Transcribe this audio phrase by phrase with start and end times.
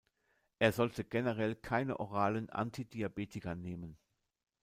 [0.57, 3.99] Er sollte generell keine oralen Antidiabetika nehmen.